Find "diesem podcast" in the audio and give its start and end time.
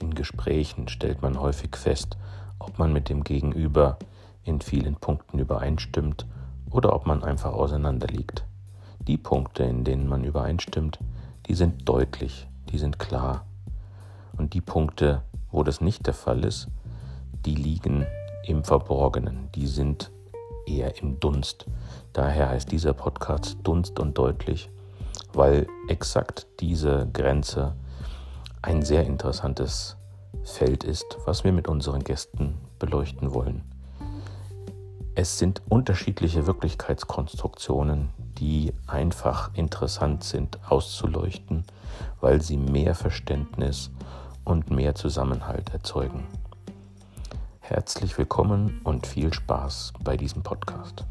50.16-51.04